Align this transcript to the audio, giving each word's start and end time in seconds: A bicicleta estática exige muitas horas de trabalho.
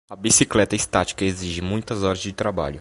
A 0.09 0.15
bicicleta 0.15 0.75
estática 0.75 1.23
exige 1.23 1.61
muitas 1.61 1.99
horas 2.01 2.17
de 2.19 2.33
trabalho. 2.33 2.69